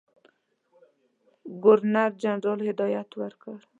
[1.63, 3.55] ګورنرجنرال هدایت ورکړ.